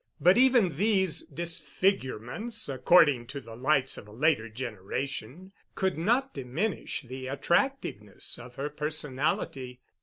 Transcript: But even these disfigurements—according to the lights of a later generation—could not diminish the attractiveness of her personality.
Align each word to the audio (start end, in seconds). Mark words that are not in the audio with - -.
But 0.19 0.35
even 0.35 0.77
these 0.77 1.27
disfigurements—according 1.27 3.27
to 3.27 3.39
the 3.39 3.55
lights 3.55 3.99
of 3.99 4.07
a 4.07 4.11
later 4.11 4.49
generation—could 4.49 5.95
not 5.95 6.33
diminish 6.33 7.03
the 7.03 7.27
attractiveness 7.27 8.39
of 8.39 8.55
her 8.55 8.71
personality. 8.71 9.79